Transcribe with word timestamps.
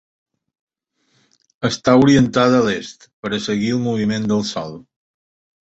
Està 1.69 1.95
orientada 2.05 2.63
a 2.63 2.63
l'est 2.69 3.07
per 3.27 3.33
a 3.35 3.41
seguir 3.49 3.73
el 3.77 3.85
moviment 3.87 4.29
del 4.33 4.43
sol. 4.57 4.79